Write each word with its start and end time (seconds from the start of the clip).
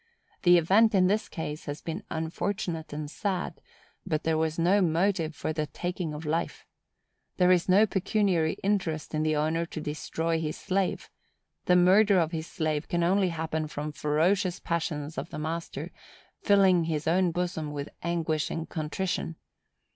The 0.41 0.57
event 0.57 0.95
in 0.95 1.05
this 1.05 1.29
case 1.29 1.65
has 1.65 1.79
been 1.79 2.01
unfortunate 2.09 2.91
and 2.91 3.07
sad; 3.07 3.61
but 4.03 4.23
there 4.23 4.35
was 4.35 4.57
no 4.57 4.81
motive 4.81 5.35
for 5.35 5.53
the 5.53 5.67
taking 5.67 6.11
of 6.11 6.25
life. 6.25 6.65
There 7.37 7.51
is 7.51 7.69
no 7.69 7.85
pecuniary 7.85 8.53
interest 8.63 9.13
in 9.13 9.21
the 9.21 9.35
owner 9.35 9.63
to 9.67 9.79
destroy 9.79 10.39
his 10.41 10.57
slave; 10.57 11.11
the 11.65 11.75
murder 11.75 12.17
of 12.17 12.31
his 12.31 12.47
slave 12.47 12.87
can 12.87 13.03
only 13.03 13.29
happen 13.29 13.67
from 13.67 13.91
ferocious 13.91 14.59
passions 14.59 15.19
of 15.19 15.29
the 15.29 15.37
master, 15.37 15.91
filling 16.41 16.85
his 16.85 17.07
own 17.07 17.29
bosom 17.29 17.71
with 17.71 17.89
anguish 18.01 18.49
and 18.49 18.67
contrition. 18.69 19.35